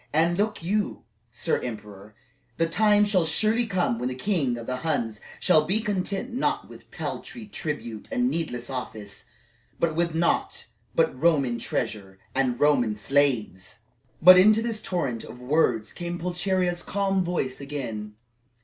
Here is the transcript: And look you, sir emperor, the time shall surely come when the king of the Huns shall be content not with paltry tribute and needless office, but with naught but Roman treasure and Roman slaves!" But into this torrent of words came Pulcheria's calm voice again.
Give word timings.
And 0.11 0.35
look 0.35 0.63
you, 0.63 1.03
sir 1.31 1.59
emperor, 1.61 2.15
the 2.57 2.65
time 2.67 3.05
shall 3.05 3.23
surely 3.27 3.67
come 3.67 3.99
when 3.99 4.09
the 4.09 4.15
king 4.15 4.57
of 4.57 4.65
the 4.65 4.77
Huns 4.77 5.21
shall 5.39 5.63
be 5.63 5.79
content 5.79 6.33
not 6.33 6.67
with 6.67 6.89
paltry 6.89 7.45
tribute 7.45 8.07
and 8.11 8.27
needless 8.27 8.71
office, 8.71 9.25
but 9.79 9.93
with 9.95 10.15
naught 10.15 10.65
but 10.95 11.15
Roman 11.21 11.59
treasure 11.59 12.17
and 12.33 12.59
Roman 12.59 12.95
slaves!" 12.95 13.81
But 14.23 14.37
into 14.39 14.63
this 14.63 14.81
torrent 14.81 15.23
of 15.23 15.39
words 15.39 15.93
came 15.93 16.17
Pulcheria's 16.17 16.81
calm 16.81 17.23
voice 17.23 17.61
again. 17.61 18.15